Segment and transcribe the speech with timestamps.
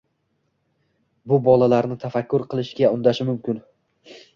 [1.31, 3.67] bu bolalarni tafakkur qilishga undashi mumkin.